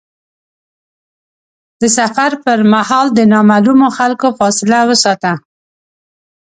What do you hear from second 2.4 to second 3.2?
پر مهال